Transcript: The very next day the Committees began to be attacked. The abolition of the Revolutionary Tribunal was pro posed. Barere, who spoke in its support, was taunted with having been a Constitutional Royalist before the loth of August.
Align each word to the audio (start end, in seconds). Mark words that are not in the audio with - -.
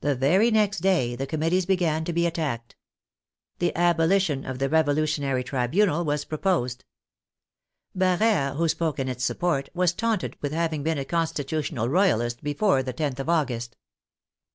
The 0.00 0.14
very 0.14 0.50
next 0.50 0.78
day 0.78 1.14
the 1.14 1.26
Committees 1.26 1.66
began 1.66 2.06
to 2.06 2.12
be 2.14 2.24
attacked. 2.24 2.74
The 3.58 3.76
abolition 3.76 4.46
of 4.46 4.58
the 4.58 4.70
Revolutionary 4.70 5.44
Tribunal 5.44 6.06
was 6.06 6.24
pro 6.24 6.38
posed. 6.38 6.86
Barere, 7.94 8.54
who 8.56 8.66
spoke 8.66 8.98
in 8.98 9.10
its 9.10 9.26
support, 9.26 9.68
was 9.74 9.92
taunted 9.92 10.38
with 10.40 10.52
having 10.52 10.82
been 10.82 10.96
a 10.96 11.04
Constitutional 11.04 11.90
Royalist 11.90 12.42
before 12.42 12.82
the 12.82 12.94
loth 12.98 13.20
of 13.20 13.28
August. 13.28 13.76